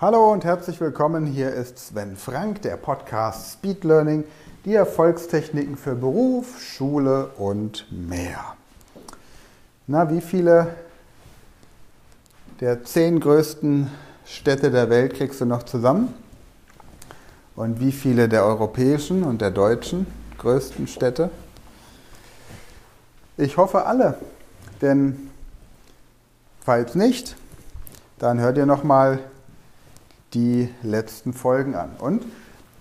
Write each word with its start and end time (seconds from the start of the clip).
Hallo 0.00 0.32
und 0.32 0.46
herzlich 0.46 0.80
willkommen. 0.80 1.26
Hier 1.26 1.52
ist 1.52 1.78
Sven 1.78 2.16
Frank, 2.16 2.62
der 2.62 2.78
Podcast 2.78 3.52
Speed 3.52 3.84
Learning, 3.84 4.24
die 4.64 4.72
Erfolgstechniken 4.72 5.76
für 5.76 5.94
Beruf, 5.94 6.58
Schule 6.58 7.26
und 7.36 7.84
mehr. 7.92 8.56
Na, 9.86 10.08
wie 10.10 10.22
viele 10.22 10.74
der 12.60 12.82
zehn 12.82 13.20
größten 13.20 13.90
Städte 14.24 14.70
der 14.70 14.88
Welt 14.88 15.12
kriegst 15.12 15.42
du 15.42 15.44
noch 15.44 15.64
zusammen? 15.64 16.14
Und 17.54 17.78
wie 17.78 17.92
viele 17.92 18.26
der 18.26 18.46
europäischen 18.46 19.22
und 19.22 19.42
der 19.42 19.50
deutschen 19.50 20.06
größten 20.38 20.86
Städte? 20.86 21.28
Ich 23.36 23.58
hoffe 23.58 23.84
alle, 23.84 24.14
denn 24.80 25.28
falls 26.64 26.94
nicht, 26.94 27.36
dann 28.18 28.40
hört 28.40 28.56
ihr 28.56 28.64
noch 28.64 28.82
mal 28.82 29.18
die 30.34 30.72
letzten 30.82 31.32
Folgen 31.32 31.74
an. 31.74 31.90
Und 31.98 32.24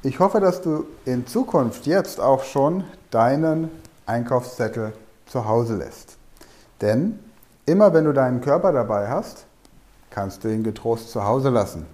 ich 0.03 0.19
hoffe, 0.19 0.39
dass 0.39 0.61
du 0.61 0.85
in 1.05 1.27
Zukunft 1.27 1.85
jetzt 1.85 2.19
auch 2.19 2.43
schon 2.43 2.83
deinen 3.11 3.69
Einkaufszettel 4.05 4.93
zu 5.25 5.45
Hause 5.45 5.75
lässt. 5.75 6.17
Denn 6.81 7.19
immer 7.65 7.93
wenn 7.93 8.05
du 8.05 8.13
deinen 8.13 8.41
Körper 8.41 8.71
dabei 8.71 9.09
hast, 9.09 9.45
kannst 10.09 10.43
du 10.43 10.47
ihn 10.47 10.63
getrost 10.63 11.11
zu 11.11 11.23
Hause 11.23 11.49
lassen, 11.49 11.85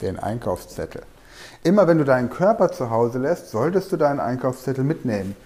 den 0.00 0.18
Einkaufszettel. 0.18 1.02
Immer 1.62 1.86
wenn 1.86 1.98
du 1.98 2.04
deinen 2.04 2.30
Körper 2.30 2.72
zu 2.72 2.90
Hause 2.90 3.18
lässt, 3.18 3.50
solltest 3.50 3.92
du 3.92 3.96
deinen 3.96 4.20
Einkaufszettel 4.20 4.84
mitnehmen. 4.84 5.36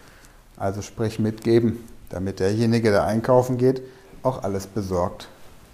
Also 0.56 0.83
sprich 0.83 1.19
mitgeben, 1.19 1.88
damit 2.10 2.38
derjenige, 2.38 2.91
der 2.91 3.05
einkaufen 3.05 3.58
geht, 3.58 3.83
auch 4.22 4.42
alles 4.44 4.66
besorgt, 4.66 5.28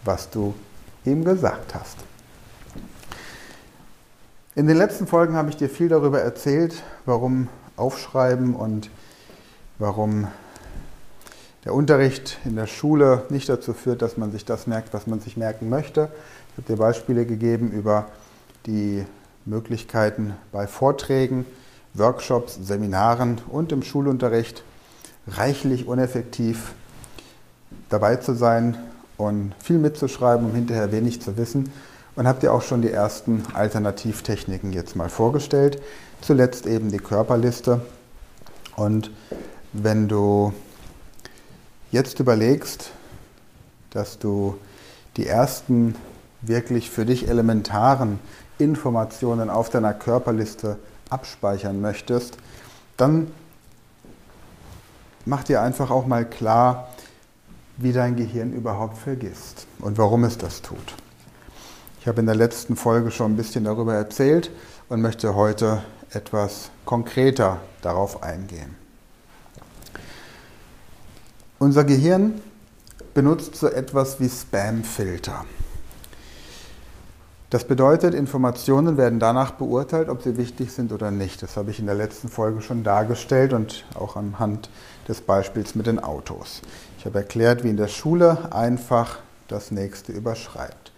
was 0.04 0.30
du 0.30 0.54
ihm 1.04 1.24
gesagt 1.24 1.74
hast. 1.74 1.96
In 4.60 4.66
den 4.66 4.76
letzten 4.76 5.06
Folgen 5.06 5.36
habe 5.36 5.48
ich 5.48 5.56
dir 5.56 5.70
viel 5.70 5.88
darüber 5.88 6.20
erzählt, 6.20 6.82
warum 7.06 7.48
Aufschreiben 7.78 8.54
und 8.54 8.90
warum 9.78 10.28
der 11.64 11.72
Unterricht 11.72 12.36
in 12.44 12.56
der 12.56 12.66
Schule 12.66 13.22
nicht 13.30 13.48
dazu 13.48 13.72
führt, 13.72 14.02
dass 14.02 14.18
man 14.18 14.32
sich 14.32 14.44
das 14.44 14.66
merkt, 14.66 14.92
was 14.92 15.06
man 15.06 15.18
sich 15.18 15.38
merken 15.38 15.70
möchte. 15.70 16.10
Ich 16.50 16.58
habe 16.58 16.74
dir 16.74 16.76
Beispiele 16.76 17.24
gegeben 17.24 17.70
über 17.72 18.08
die 18.66 19.06
Möglichkeiten 19.46 20.34
bei 20.52 20.66
Vorträgen, 20.66 21.46
Workshops, 21.94 22.58
Seminaren 22.60 23.40
und 23.48 23.72
im 23.72 23.82
Schulunterricht 23.82 24.62
reichlich 25.26 25.86
uneffektiv 25.86 26.74
dabei 27.88 28.16
zu 28.16 28.34
sein 28.34 28.76
und 29.16 29.54
viel 29.58 29.78
mitzuschreiben, 29.78 30.44
um 30.44 30.54
hinterher 30.54 30.92
wenig 30.92 31.22
zu 31.22 31.38
wissen 31.38 31.72
und 32.16 32.26
habe 32.26 32.40
dir 32.40 32.52
auch 32.52 32.62
schon 32.62 32.82
die 32.82 32.90
ersten 32.90 33.44
Alternativtechniken 33.54 34.72
jetzt 34.72 34.96
mal 34.96 35.08
vorgestellt. 35.08 35.80
Zuletzt 36.20 36.66
eben 36.66 36.90
die 36.90 36.98
Körperliste. 36.98 37.80
Und 38.76 39.10
wenn 39.72 40.08
du 40.08 40.52
jetzt 41.90 42.20
überlegst, 42.20 42.90
dass 43.90 44.18
du 44.18 44.56
die 45.16 45.26
ersten 45.26 45.94
wirklich 46.42 46.90
für 46.90 47.04
dich 47.04 47.28
elementaren 47.28 48.18
Informationen 48.58 49.50
auf 49.50 49.70
deiner 49.70 49.94
Körperliste 49.94 50.78
abspeichern 51.08 51.80
möchtest, 51.80 52.36
dann 52.96 53.30
mach 55.24 55.44
dir 55.44 55.62
einfach 55.62 55.90
auch 55.90 56.06
mal 56.06 56.24
klar, 56.24 56.88
wie 57.76 57.92
dein 57.92 58.16
Gehirn 58.16 58.52
überhaupt 58.52 58.98
vergisst 58.98 59.66
und 59.78 59.98
warum 59.98 60.24
es 60.24 60.38
das 60.38 60.62
tut. 60.62 60.94
Ich 62.00 62.08
habe 62.08 62.20
in 62.20 62.26
der 62.26 62.34
letzten 62.34 62.76
Folge 62.76 63.10
schon 63.10 63.32
ein 63.32 63.36
bisschen 63.36 63.64
darüber 63.64 63.92
erzählt 63.92 64.50
und 64.88 65.02
möchte 65.02 65.34
heute 65.34 65.82
etwas 66.10 66.70
konkreter 66.86 67.60
darauf 67.82 68.22
eingehen. 68.22 68.74
Unser 71.58 71.84
Gehirn 71.84 72.40
benutzt 73.12 73.54
so 73.54 73.68
etwas 73.68 74.18
wie 74.18 74.30
Spamfilter. 74.30 75.44
Das 77.50 77.64
bedeutet, 77.64 78.14
Informationen 78.14 78.96
werden 78.96 79.18
danach 79.18 79.50
beurteilt, 79.50 80.08
ob 80.08 80.22
sie 80.22 80.38
wichtig 80.38 80.72
sind 80.72 80.92
oder 80.92 81.10
nicht. 81.10 81.42
Das 81.42 81.58
habe 81.58 81.70
ich 81.70 81.80
in 81.80 81.86
der 81.86 81.96
letzten 81.96 82.30
Folge 82.30 82.62
schon 82.62 82.82
dargestellt 82.82 83.52
und 83.52 83.84
auch 83.94 84.16
anhand 84.16 84.70
des 85.06 85.20
Beispiels 85.20 85.74
mit 85.74 85.86
den 85.86 85.98
Autos. 85.98 86.62
Ich 86.98 87.04
habe 87.04 87.18
erklärt, 87.18 87.62
wie 87.62 87.68
in 87.68 87.76
der 87.76 87.88
Schule 87.88 88.54
einfach 88.54 89.18
das 89.48 89.70
nächste 89.70 90.12
überschreibt. 90.12 90.92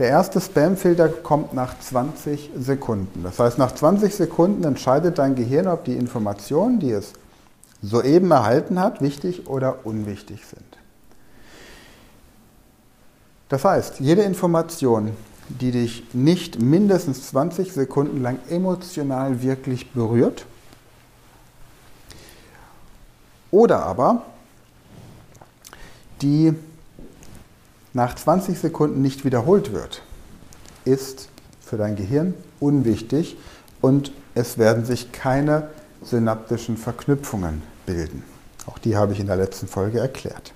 Der 0.00 0.08
erste 0.08 0.40
Spamfilter 0.40 1.10
kommt 1.10 1.52
nach 1.52 1.78
20 1.78 2.52
Sekunden. 2.56 3.22
Das 3.22 3.38
heißt, 3.38 3.58
nach 3.58 3.72
20 3.72 4.14
Sekunden 4.14 4.64
entscheidet 4.64 5.18
dein 5.18 5.34
Gehirn, 5.34 5.66
ob 5.66 5.84
die 5.84 5.92
Informationen, 5.92 6.80
die 6.80 6.90
es 6.90 7.12
soeben 7.82 8.30
erhalten 8.30 8.80
hat, 8.80 9.02
wichtig 9.02 9.46
oder 9.46 9.84
unwichtig 9.84 10.46
sind. 10.46 10.64
Das 13.50 13.62
heißt, 13.62 14.00
jede 14.00 14.22
Information, 14.22 15.14
die 15.50 15.70
dich 15.70 16.14
nicht 16.14 16.58
mindestens 16.58 17.28
20 17.28 17.70
Sekunden 17.70 18.22
lang 18.22 18.38
emotional 18.48 19.42
wirklich 19.42 19.92
berührt, 19.92 20.46
oder 23.50 23.84
aber 23.84 24.22
die 26.22 26.54
nach 27.92 28.14
20 28.14 28.58
Sekunden 28.58 29.02
nicht 29.02 29.24
wiederholt 29.24 29.72
wird, 29.72 30.02
ist 30.84 31.28
für 31.60 31.76
dein 31.76 31.96
Gehirn 31.96 32.34
unwichtig 32.58 33.36
und 33.80 34.12
es 34.34 34.58
werden 34.58 34.84
sich 34.84 35.12
keine 35.12 35.68
synaptischen 36.02 36.76
Verknüpfungen 36.76 37.62
bilden. 37.86 38.24
Auch 38.66 38.78
die 38.78 38.96
habe 38.96 39.12
ich 39.12 39.20
in 39.20 39.26
der 39.26 39.36
letzten 39.36 39.66
Folge 39.66 39.98
erklärt. 39.98 40.52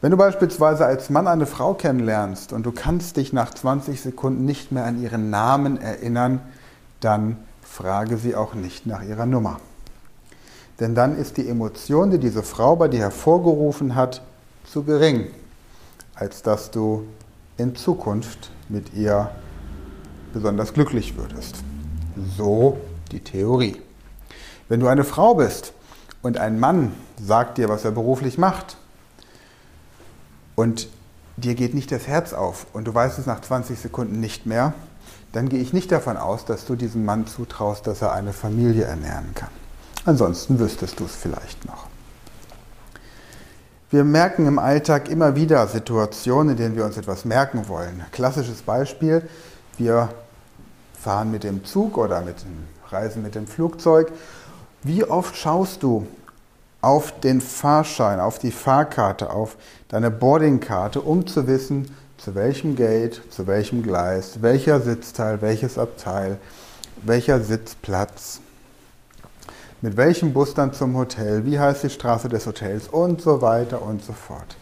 Wenn 0.00 0.12
du 0.12 0.16
beispielsweise 0.16 0.86
als 0.86 1.10
Mann 1.10 1.26
eine 1.26 1.46
Frau 1.46 1.74
kennenlernst 1.74 2.52
und 2.52 2.64
du 2.64 2.72
kannst 2.72 3.16
dich 3.16 3.32
nach 3.32 3.52
20 3.52 4.00
Sekunden 4.00 4.44
nicht 4.44 4.72
mehr 4.72 4.84
an 4.84 5.02
ihren 5.02 5.28
Namen 5.28 5.80
erinnern, 5.80 6.40
dann 7.00 7.36
frage 7.62 8.16
sie 8.16 8.34
auch 8.34 8.54
nicht 8.54 8.86
nach 8.86 9.02
ihrer 9.02 9.26
Nummer. 9.26 9.60
Denn 10.78 10.94
dann 10.94 11.16
ist 11.16 11.36
die 11.36 11.46
Emotion, 11.46 12.10
die 12.10 12.18
diese 12.18 12.42
Frau 12.42 12.76
bei 12.76 12.88
dir 12.88 13.00
hervorgerufen 13.00 13.94
hat, 13.94 14.22
zu 14.64 14.84
gering 14.84 15.26
als 16.20 16.42
dass 16.42 16.70
du 16.70 17.06
in 17.56 17.74
Zukunft 17.74 18.50
mit 18.68 18.94
ihr 18.94 19.30
besonders 20.32 20.74
glücklich 20.74 21.16
würdest. 21.16 21.56
So 22.36 22.78
die 23.10 23.20
Theorie. 23.20 23.80
Wenn 24.68 24.80
du 24.80 24.86
eine 24.86 25.02
Frau 25.02 25.34
bist 25.34 25.72
und 26.22 26.38
ein 26.38 26.60
Mann 26.60 26.92
sagt 27.20 27.58
dir, 27.58 27.68
was 27.68 27.84
er 27.84 27.90
beruflich 27.90 28.38
macht 28.38 28.76
und 30.54 30.88
dir 31.38 31.54
geht 31.54 31.74
nicht 31.74 31.90
das 31.90 32.06
Herz 32.06 32.34
auf 32.34 32.66
und 32.74 32.86
du 32.86 32.94
weißt 32.94 33.18
es 33.18 33.26
nach 33.26 33.40
20 33.40 33.80
Sekunden 33.80 34.20
nicht 34.20 34.44
mehr, 34.44 34.74
dann 35.32 35.48
gehe 35.48 35.60
ich 35.60 35.72
nicht 35.72 35.90
davon 35.90 36.18
aus, 36.18 36.44
dass 36.44 36.66
du 36.66 36.76
diesem 36.76 37.04
Mann 37.04 37.26
zutraust, 37.26 37.86
dass 37.86 38.02
er 38.02 38.12
eine 38.12 38.34
Familie 38.34 38.84
ernähren 38.84 39.34
kann. 39.34 39.50
Ansonsten 40.04 40.58
wüsstest 40.58 41.00
du 41.00 41.06
es 41.06 41.16
vielleicht 41.16 41.64
noch. 41.64 41.86
Wir 43.92 44.04
merken 44.04 44.46
im 44.46 44.60
Alltag 44.60 45.08
immer 45.08 45.34
wieder 45.34 45.66
Situationen, 45.66 46.50
in 46.50 46.56
denen 46.56 46.76
wir 46.76 46.84
uns 46.84 46.96
etwas 46.96 47.24
merken 47.24 47.66
wollen. 47.66 48.04
Klassisches 48.12 48.62
Beispiel, 48.62 49.28
wir 49.78 50.10
fahren 50.94 51.32
mit 51.32 51.42
dem 51.42 51.64
Zug 51.64 51.98
oder 51.98 52.20
mit 52.20 52.40
dem 52.42 52.68
Reisen 52.88 53.20
mit 53.20 53.34
dem 53.34 53.48
Flugzeug. 53.48 54.12
Wie 54.84 55.04
oft 55.04 55.34
schaust 55.34 55.82
du 55.82 56.06
auf 56.80 57.18
den 57.18 57.40
Fahrschein, 57.40 58.20
auf 58.20 58.38
die 58.38 58.52
Fahrkarte, 58.52 59.30
auf 59.30 59.56
deine 59.88 60.12
Boardingkarte, 60.12 61.00
um 61.00 61.26
zu 61.26 61.48
wissen, 61.48 61.92
zu 62.16 62.36
welchem 62.36 62.76
Gate, 62.76 63.20
zu 63.30 63.48
welchem 63.48 63.82
Gleis, 63.82 64.40
welcher 64.40 64.80
Sitzteil, 64.80 65.42
welches 65.42 65.78
Abteil, 65.78 66.38
welcher 67.02 67.40
Sitzplatz 67.40 68.40
mit 69.82 69.96
welchem 69.96 70.32
Bus 70.32 70.54
dann 70.54 70.72
zum 70.72 70.96
Hotel, 70.96 71.44
wie 71.46 71.58
heißt 71.58 71.84
die 71.84 71.90
Straße 71.90 72.28
des 72.28 72.46
Hotels 72.46 72.88
und 72.88 73.22
so 73.22 73.40
weiter 73.40 73.82
und 73.82 74.04
so 74.04 74.12
fort. 74.12 74.56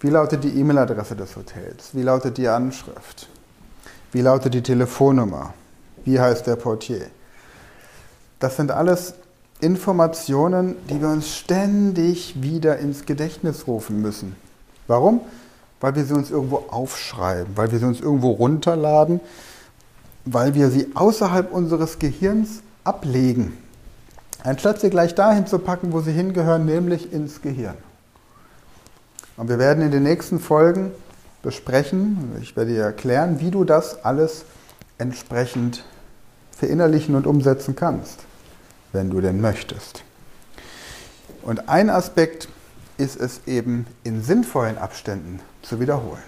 Wie 0.00 0.08
lautet 0.08 0.44
die 0.44 0.58
E-Mail-Adresse 0.58 1.14
des 1.14 1.36
Hotels? 1.36 1.90
Wie 1.92 2.02
lautet 2.02 2.38
die 2.38 2.48
Anschrift? 2.48 3.28
Wie 4.12 4.22
lautet 4.22 4.54
die 4.54 4.62
Telefonnummer? 4.62 5.52
Wie 6.04 6.18
heißt 6.18 6.46
der 6.46 6.56
Portier? 6.56 7.06
Das 8.38 8.56
sind 8.56 8.70
alles 8.70 9.14
Informationen, 9.60 10.76
die 10.88 11.02
wir 11.02 11.08
uns 11.08 11.36
ständig 11.36 12.40
wieder 12.40 12.78
ins 12.78 13.04
Gedächtnis 13.04 13.66
rufen 13.66 14.00
müssen. 14.00 14.34
Warum? 14.86 15.20
Weil 15.80 15.94
wir 15.96 16.04
sie 16.04 16.14
uns 16.14 16.30
irgendwo 16.30 16.64
aufschreiben, 16.70 17.54
weil 17.56 17.70
wir 17.70 17.78
sie 17.78 17.84
uns 17.84 18.00
irgendwo 18.00 18.30
runterladen, 18.30 19.20
weil 20.24 20.54
wir 20.54 20.70
sie 20.70 20.88
außerhalb 20.94 21.52
unseres 21.52 21.98
Gehirns 21.98 22.62
ablegen. 22.84 23.58
Anstatt 24.44 24.80
sie 24.80 24.90
gleich 24.90 25.14
dahin 25.14 25.46
zu 25.46 25.58
packen, 25.58 25.92
wo 25.92 26.00
sie 26.00 26.12
hingehören, 26.12 26.64
nämlich 26.64 27.12
ins 27.12 27.42
Gehirn. 27.42 27.76
Und 29.36 29.48
wir 29.48 29.58
werden 29.58 29.82
in 29.82 29.90
den 29.90 30.02
nächsten 30.02 30.40
Folgen 30.40 30.92
besprechen, 31.42 32.36
ich 32.40 32.56
werde 32.56 32.72
dir 32.72 32.82
erklären, 32.82 33.40
wie 33.40 33.50
du 33.50 33.64
das 33.64 34.04
alles 34.04 34.44
entsprechend 34.98 35.84
verinnerlichen 36.52 37.14
und 37.14 37.26
umsetzen 37.26 37.74
kannst, 37.74 38.20
wenn 38.92 39.10
du 39.10 39.20
denn 39.20 39.40
möchtest. 39.40 40.02
Und 41.42 41.68
ein 41.68 41.88
Aspekt 41.88 42.48
ist 42.98 43.18
es 43.18 43.40
eben 43.46 43.86
in 44.04 44.22
sinnvollen 44.22 44.76
Abständen 44.76 45.40
zu 45.62 45.80
wiederholen. 45.80 46.22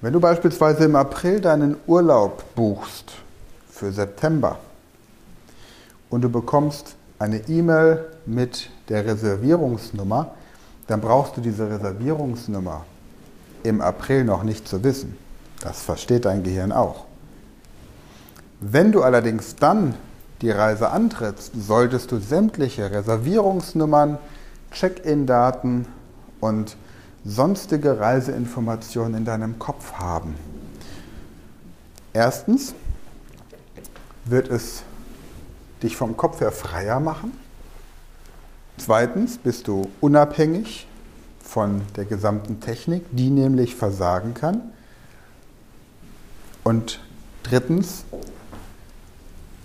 Wenn 0.00 0.12
du 0.12 0.20
beispielsweise 0.20 0.84
im 0.84 0.96
April 0.96 1.40
deinen 1.40 1.76
Urlaub 1.86 2.44
buchst 2.54 3.12
für 3.70 3.92
September 3.92 4.58
und 6.10 6.22
du 6.22 6.28
bekommst 6.28 6.96
eine 7.18 7.48
E-Mail 7.48 8.04
mit 8.26 8.70
der 8.88 9.04
Reservierungsnummer, 9.06 10.34
dann 10.86 11.00
brauchst 11.00 11.36
du 11.36 11.40
diese 11.40 11.68
Reservierungsnummer 11.68 12.84
im 13.62 13.80
April 13.80 14.24
noch 14.24 14.42
nicht 14.42 14.68
zu 14.68 14.84
wissen. 14.84 15.16
Das 15.60 15.82
versteht 15.82 16.24
dein 16.24 16.42
Gehirn 16.42 16.72
auch. 16.72 17.04
Wenn 18.60 18.92
du 18.92 19.02
allerdings 19.02 19.56
dann 19.56 19.94
die 20.42 20.50
Reise 20.50 20.90
antrittst, 20.90 21.52
solltest 21.58 22.12
du 22.12 22.18
sämtliche 22.18 22.90
Reservierungsnummern, 22.90 24.18
Check-in-Daten 24.70 25.86
und 26.40 26.76
sonstige 27.24 27.98
Reiseinformationen 27.98 29.14
in 29.14 29.24
deinem 29.24 29.58
Kopf 29.58 29.94
haben. 29.94 30.34
Erstens 32.12 32.74
wird 34.24 34.48
es 34.48 34.82
dich 35.86 35.96
vom 35.96 36.16
Kopf 36.16 36.40
her 36.40 36.52
freier 36.52 37.00
machen. 37.00 37.32
Zweitens 38.76 39.38
bist 39.38 39.68
du 39.68 39.88
unabhängig 40.00 40.86
von 41.40 41.82
der 41.94 42.04
gesamten 42.04 42.60
Technik, 42.60 43.04
die 43.12 43.30
nämlich 43.30 43.76
versagen 43.76 44.34
kann. 44.34 44.60
Und 46.64 47.00
drittens 47.44 48.04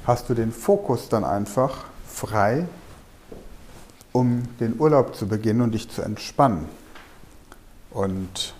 hast 0.05 0.29
du 0.29 0.33
den 0.33 0.51
Fokus 0.51 1.09
dann 1.09 1.23
einfach 1.23 1.85
frei, 2.07 2.67
um 4.13 4.43
den 4.59 4.79
Urlaub 4.79 5.15
zu 5.15 5.27
beginnen 5.27 5.61
und 5.61 5.71
dich 5.71 5.89
zu 5.89 6.03
entspannen. 6.03 6.69
Und 7.89 8.53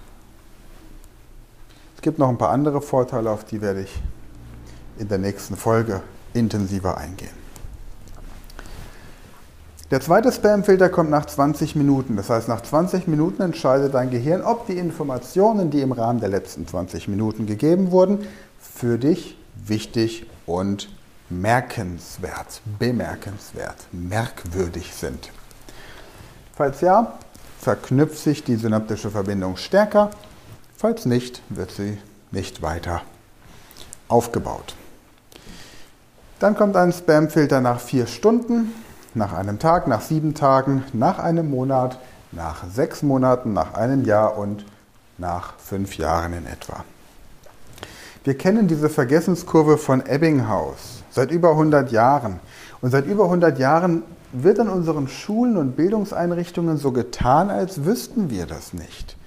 es 1.95 2.01
gibt 2.01 2.17
noch 2.17 2.29
ein 2.29 2.37
paar 2.37 2.49
andere 2.49 2.81
Vorteile, 2.81 3.29
auf 3.29 3.45
die 3.45 3.61
werde 3.61 3.83
ich 3.83 4.01
in 4.97 5.07
der 5.07 5.19
nächsten 5.19 5.55
Folge 5.55 6.01
intensiver 6.33 6.97
eingehen. 6.97 7.40
Der 9.91 9.99
zweite 9.99 10.31
Spamfilter 10.31 10.87
kommt 10.87 11.09
nach 11.09 11.25
20 11.25 11.75
Minuten. 11.75 12.15
Das 12.15 12.29
heißt, 12.29 12.47
nach 12.47 12.61
20 12.61 13.09
Minuten 13.09 13.41
entscheidet 13.41 13.93
dein 13.93 14.09
Gehirn, 14.09 14.41
ob 14.41 14.65
die 14.65 14.77
Informationen, 14.77 15.69
die 15.69 15.81
im 15.81 15.91
Rahmen 15.91 16.21
der 16.21 16.29
letzten 16.29 16.65
20 16.65 17.09
Minuten 17.09 17.45
gegeben 17.45 17.91
wurden, 17.91 18.25
für 18.57 18.97
dich 18.97 19.37
wichtig 19.53 20.27
und 20.45 20.87
merkenswert, 21.29 22.61
bemerkenswert, 22.79 23.75
merkwürdig 23.91 24.93
sind. 24.93 25.29
Falls 26.55 26.79
ja, 26.79 27.19
verknüpft 27.59 28.17
sich 28.17 28.45
die 28.45 28.55
synaptische 28.55 29.11
Verbindung 29.11 29.57
stärker. 29.57 30.11
Falls 30.77 31.05
nicht, 31.05 31.41
wird 31.49 31.71
sie 31.71 31.97
nicht 32.31 32.61
weiter 32.61 33.01
aufgebaut. 34.07 34.73
Dann 36.39 36.55
kommt 36.55 36.77
ein 36.77 36.93
Spamfilter 36.93 37.59
nach 37.59 37.81
vier 37.81 38.07
Stunden 38.07 38.71
nach 39.13 39.33
einem 39.33 39.59
Tag, 39.59 39.87
nach 39.87 40.01
sieben 40.01 40.33
Tagen, 40.33 40.83
nach 40.93 41.19
einem 41.19 41.49
Monat, 41.49 41.97
nach 42.31 42.63
sechs 42.71 43.03
Monaten, 43.03 43.53
nach 43.53 43.73
einem 43.73 44.05
Jahr 44.05 44.37
und 44.37 44.65
nach 45.17 45.53
fünf 45.57 45.97
Jahren 45.97 46.33
in 46.33 46.45
etwa. 46.47 46.83
Wir 48.23 48.37
kennen 48.37 48.67
diese 48.67 48.89
Vergessenskurve 48.89 49.77
von 49.77 50.05
Ebbinghaus 50.05 51.01
seit 51.11 51.31
über 51.31 51.51
100 51.51 51.91
Jahren. 51.91 52.39
Und 52.81 52.91
seit 52.91 53.05
über 53.05 53.25
100 53.25 53.59
Jahren 53.59 54.03
wird 54.31 54.59
an 54.59 54.69
unseren 54.69 55.07
Schulen 55.07 55.57
und 55.57 55.75
Bildungseinrichtungen 55.75 56.77
so 56.77 56.91
getan, 56.91 57.49
als 57.49 57.85
wüssten 57.85 58.29
wir 58.29 58.45
das 58.45 58.73
nicht. 58.73 59.17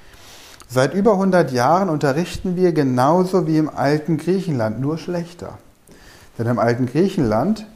Seit 0.68 0.94
über 0.94 1.12
100 1.12 1.52
Jahren 1.52 1.88
unterrichten 1.88 2.56
wir 2.56 2.72
genauso 2.72 3.46
wie 3.46 3.58
im 3.58 3.68
alten 3.68 4.16
Griechenland, 4.16 4.80
nur 4.80 4.98
schlechter. 4.98 5.58
Denn 6.38 6.46
im 6.46 6.58
alten 6.58 6.86
Griechenland 6.86 7.66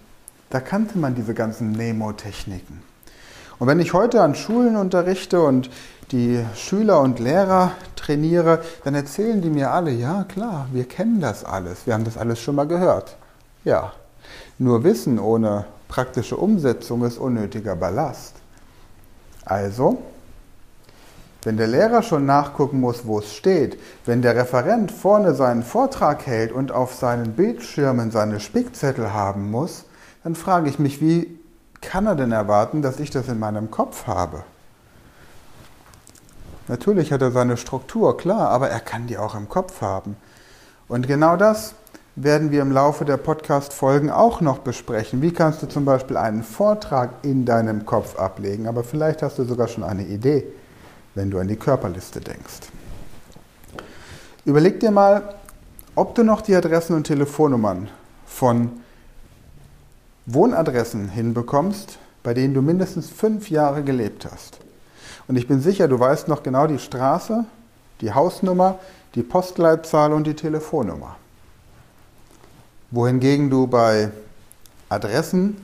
da 0.50 0.60
kannte 0.60 0.98
man 0.98 1.14
diese 1.14 1.34
ganzen 1.34 1.72
Nemo-Techniken. 1.72 2.82
Und 3.58 3.66
wenn 3.66 3.80
ich 3.80 3.92
heute 3.92 4.22
an 4.22 4.34
Schulen 4.34 4.76
unterrichte 4.76 5.40
und 5.40 5.68
die 6.12 6.44
Schüler 6.54 7.00
und 7.00 7.18
Lehrer 7.18 7.72
trainiere, 7.96 8.62
dann 8.84 8.94
erzählen 8.94 9.42
die 9.42 9.50
mir 9.50 9.72
alle, 9.72 9.90
ja 9.90 10.24
klar, 10.24 10.68
wir 10.72 10.84
kennen 10.84 11.20
das 11.20 11.44
alles, 11.44 11.86
wir 11.86 11.94
haben 11.94 12.04
das 12.04 12.16
alles 12.16 12.40
schon 12.40 12.54
mal 12.54 12.66
gehört. 12.66 13.16
Ja, 13.64 13.92
nur 14.58 14.84
Wissen 14.84 15.18
ohne 15.18 15.66
praktische 15.88 16.36
Umsetzung 16.36 17.04
ist 17.04 17.18
unnötiger 17.18 17.76
Ballast. 17.76 18.36
Also, 19.44 19.98
wenn 21.42 21.56
der 21.56 21.66
Lehrer 21.66 22.02
schon 22.02 22.26
nachgucken 22.26 22.80
muss, 22.80 23.06
wo 23.06 23.20
es 23.20 23.34
steht, 23.34 23.78
wenn 24.04 24.22
der 24.22 24.36
Referent 24.36 24.92
vorne 24.92 25.34
seinen 25.34 25.62
Vortrag 25.62 26.26
hält 26.26 26.52
und 26.52 26.72
auf 26.72 26.94
seinen 26.94 27.32
Bildschirmen 27.32 28.10
seine 28.10 28.40
Spickzettel 28.40 29.12
haben 29.12 29.50
muss, 29.50 29.84
dann 30.22 30.34
frage 30.34 30.68
ich 30.68 30.78
mich, 30.78 31.00
wie 31.00 31.38
kann 31.80 32.06
er 32.06 32.16
denn 32.16 32.32
erwarten, 32.32 32.82
dass 32.82 33.00
ich 33.00 33.10
das 33.10 33.28
in 33.28 33.38
meinem 33.38 33.70
Kopf 33.70 34.06
habe? 34.06 34.44
Natürlich 36.66 37.12
hat 37.12 37.22
er 37.22 37.30
seine 37.30 37.56
Struktur, 37.56 38.16
klar, 38.16 38.50
aber 38.50 38.68
er 38.68 38.80
kann 38.80 39.06
die 39.06 39.16
auch 39.16 39.34
im 39.34 39.48
Kopf 39.48 39.80
haben. 39.80 40.16
Und 40.86 41.06
genau 41.06 41.36
das 41.36 41.74
werden 42.14 42.50
wir 42.50 42.62
im 42.62 42.72
Laufe 42.72 43.04
der 43.04 43.16
Podcast-Folgen 43.16 44.10
auch 44.10 44.40
noch 44.40 44.58
besprechen. 44.58 45.22
Wie 45.22 45.32
kannst 45.32 45.62
du 45.62 45.68
zum 45.68 45.84
Beispiel 45.84 46.16
einen 46.16 46.42
Vortrag 46.42 47.10
in 47.22 47.44
deinem 47.44 47.86
Kopf 47.86 48.18
ablegen? 48.18 48.66
Aber 48.66 48.84
vielleicht 48.84 49.22
hast 49.22 49.38
du 49.38 49.44
sogar 49.44 49.68
schon 49.68 49.84
eine 49.84 50.04
Idee, 50.04 50.44
wenn 51.14 51.30
du 51.30 51.38
an 51.38 51.48
die 51.48 51.56
Körperliste 51.56 52.20
denkst. 52.20 52.68
Überleg 54.44 54.80
dir 54.80 54.90
mal, 54.90 55.34
ob 55.94 56.14
du 56.14 56.22
noch 56.22 56.40
die 56.40 56.56
Adressen 56.56 56.96
und 56.96 57.04
Telefonnummern 57.04 57.88
von 58.26 58.80
Wohnadressen 60.30 61.08
hinbekommst, 61.08 61.98
bei 62.22 62.34
denen 62.34 62.52
du 62.52 62.60
mindestens 62.60 63.08
fünf 63.08 63.50
Jahre 63.50 63.82
gelebt 63.82 64.28
hast. 64.30 64.58
Und 65.26 65.36
ich 65.36 65.48
bin 65.48 65.62
sicher, 65.62 65.88
du 65.88 65.98
weißt 65.98 66.28
noch 66.28 66.42
genau 66.42 66.66
die 66.66 66.78
Straße, 66.78 67.46
die 68.02 68.12
Hausnummer, 68.12 68.78
die 69.14 69.22
Postleitzahl 69.22 70.12
und 70.12 70.26
die 70.26 70.34
Telefonnummer. 70.34 71.16
Wohingegen 72.90 73.48
du 73.48 73.66
bei 73.66 74.10
Adressen, 74.90 75.56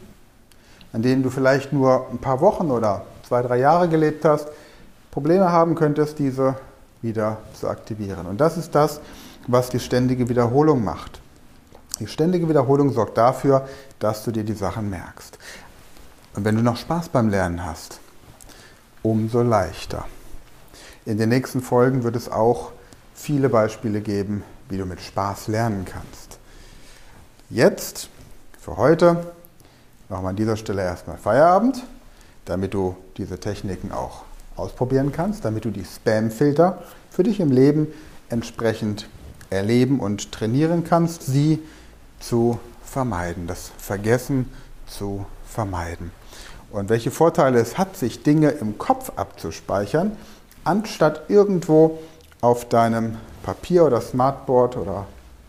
an 0.95 1.03
denen 1.03 1.23
du 1.23 1.29
vielleicht 1.29 1.73
nur 1.73 2.07
ein 2.11 2.19
paar 2.19 2.41
Wochen 2.41 2.71
oder 2.71 3.05
zwei, 3.27 3.43
drei 3.43 3.59
Jahre 3.59 3.89
gelebt 3.89 4.25
hast, 4.25 4.49
Probleme 5.11 5.53
haben 5.53 5.75
könntest, 5.75 6.19
diese 6.19 6.55
wieder 7.03 7.37
zu 7.53 7.69
aktivieren. 7.69 8.27
Und 8.27 8.41
das 8.41 8.57
ist 8.57 8.75
das, 8.75 9.01
was 9.47 9.69
die 9.69 9.81
ständige 9.81 10.29
Wiederholung 10.29 10.83
macht. 10.83 11.21
Die 12.01 12.09
ständige 12.09 12.49
Wiederholung 12.49 12.93
sorgt 12.93 13.17
dafür, 13.19 13.69
dass 13.99 14.25
du 14.25 14.33
dir 14.33 14.45
die 14.45 14.55
Sachen 14.55 14.91
merkst. 14.91 15.39
Und 16.35 16.45
wenn 16.45 16.57
du 16.57 16.63
noch 16.63 16.77
Spaß 16.77 17.11
beim 17.11 17.29
Lernen 17.29 17.65
hast, 17.65 18.01
umso 19.03 19.43
leichter. 19.43 20.07
In 21.05 21.19
den 21.19 21.29
nächsten 21.29 21.61
Folgen 21.61 22.03
wird 22.03 22.17
es 22.17 22.29
auch 22.29 22.73
viele 23.15 23.49
Beispiele 23.49 24.01
geben, 24.01 24.43
wie 24.69 24.79
du 24.79 24.87
mit 24.87 25.01
Spaß 25.01 25.49
lernen 25.49 25.85
kannst. 25.85 26.39
Jetzt, 27.51 28.09
für 28.59 28.77
heute, 28.77 29.33
machen 30.09 30.25
wir 30.25 30.31
an 30.31 30.37
dieser 30.37 30.57
Stelle 30.57 30.83
erstmal 30.83 31.19
Feierabend, 31.19 31.85
damit 32.47 32.75
du 32.75 32.97
diese 33.17 33.39
Techniken 33.39 33.93
auch 33.93 34.25
ausprobieren 34.57 35.13
kannst, 35.13 35.45
damit 35.45 35.65
du 35.65 35.71
die 35.71 35.85
Spam-Filter 35.85 36.83
für 37.11 37.23
dich 37.23 37.39
im 37.39 37.53
Leben 37.53 37.89
entsprechend 38.29 39.09
erleben 39.51 40.01
und 40.01 40.33
trainieren 40.33 40.85
kannst, 40.85 41.23
sie 41.23 41.63
zu 42.21 42.59
vermeiden, 42.85 43.47
das 43.47 43.71
Vergessen 43.79 44.51
zu 44.87 45.27
vermeiden. 45.47 46.11
Und 46.71 46.89
welche 46.89 47.11
Vorteile 47.11 47.61
es 47.61 47.79
hat, 47.79 47.97
sich 47.97 48.23
Dinge 48.23 48.51
im 48.51 48.79
Kopf 48.79 49.13
abzuspeichern, 49.17 50.17
anstatt 50.65 51.29
irgendwo 51.29 51.99
auf 52.41 52.69
deinem 52.69 53.17
Papier 53.43 53.85
oder 53.85 54.01
Smartboard 54.01 54.77
oder 54.77 55.07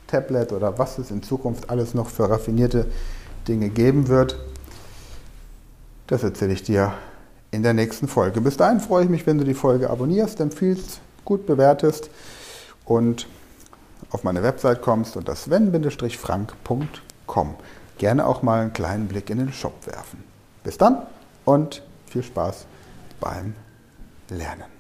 Tablet 0.08 0.52
oder 0.54 0.78
was 0.78 0.98
es 0.98 1.12
in 1.12 1.24
Zukunft 1.24 1.70
alles 1.70 1.94
noch 1.94 2.10
für 2.10 2.30
raffinierte 2.30 2.86
Dinge 3.48 3.70
geben 3.70 4.08
wird. 4.08 4.38
Das 6.08 6.24
erzähle 6.24 6.54
ich 6.54 6.64
dir 6.64 6.94
in 7.52 7.64
der 7.64 7.74
nächsten 7.74 8.08
Folge. 8.08 8.42
Bis 8.42 8.58
dahin 8.58 8.80
freue 8.80 9.06
ich 9.06 9.10
mich, 9.10 9.26
wenn 9.26 9.38
du 9.38 9.44
die 9.44 9.54
Folge 9.54 9.90
abonnierst, 9.90 10.40
empfiehlst, 10.40 11.00
gut 11.24 11.46
bewertest 11.46 12.10
und 12.86 13.28
auf 14.12 14.24
meine 14.24 14.44
Website 14.44 14.82
kommst 14.82 15.18
und 15.18 15.28
das 15.28 15.44
sven-frank.com. 15.44 17.56
Gerne 17.98 18.26
auch 18.26 18.42
mal 18.42 18.62
einen 18.62 18.74
kleinen 18.74 19.08
Blick 19.08 19.30
in 19.30 19.38
den 19.38 19.54
Shop 19.54 19.86
werfen. 19.86 20.24
Bis 20.64 20.78
dann 20.78 21.06
und 21.46 21.82
viel 22.08 22.24
Spaß 22.24 22.66
beim 23.20 23.56
Lernen. 24.30 24.75